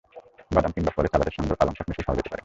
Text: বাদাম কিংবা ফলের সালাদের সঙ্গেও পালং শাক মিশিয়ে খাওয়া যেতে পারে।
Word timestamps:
বাদাম 0.55 0.71
কিংবা 0.75 0.91
ফলের 0.95 1.11
সালাদের 1.13 1.35
সঙ্গেও 1.37 1.59
পালং 1.59 1.73
শাক 1.77 1.87
মিশিয়ে 1.89 2.05
খাওয়া 2.05 2.17
যেতে 2.19 2.29
পারে। 2.31 2.39